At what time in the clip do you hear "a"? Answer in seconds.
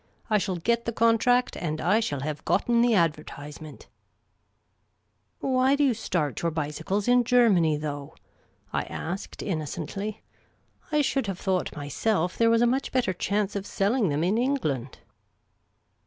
12.63-12.65